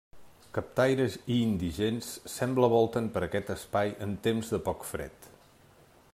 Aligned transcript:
Captaires 0.57 1.17
i 1.35 1.37
indigents, 1.49 2.09
sembla 2.37 2.71
volten 2.77 3.11
per 3.17 3.25
aquest 3.27 3.55
espai 3.59 3.95
en 4.07 4.19
temps 4.29 4.53
de 4.57 4.63
poc 4.71 4.89
fred. 4.95 5.33